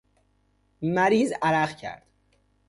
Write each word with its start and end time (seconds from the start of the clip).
مریض 0.81 1.31
عرق 1.41 1.75
کرد. 1.77 2.05